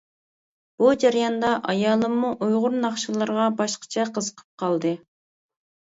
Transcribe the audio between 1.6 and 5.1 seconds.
ئايالىممۇ ئۇيغۇر ناخشىلىرىغا باشقىچە قىزىقىپ قالدى.